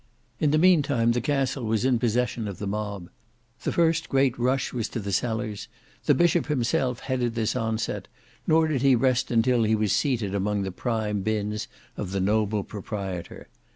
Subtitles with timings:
[0.39, 3.11] In the meantime the castle was in possession of the mob.
[3.61, 5.67] The first great rush was to the cellars:
[6.05, 8.07] the Bishop himself headed this onset,
[8.47, 11.67] nor did he rest until he was seated among the prime binns
[11.97, 13.47] of the noble proprietor.